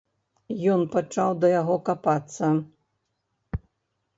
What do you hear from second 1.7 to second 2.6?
капацца.